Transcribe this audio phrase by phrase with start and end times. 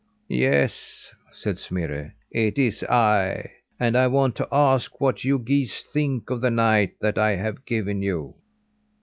[0.29, 6.31] "Yes," said Smirre, "it is I; and I want to ask what you geese think
[6.31, 8.33] of the night that I have given you?"